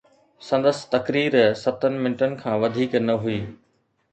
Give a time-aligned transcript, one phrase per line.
[0.45, 3.39] سندس تقرير ستن منٽن کان وڌيڪ نه هئي.